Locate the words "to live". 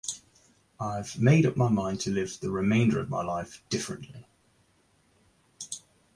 2.01-2.39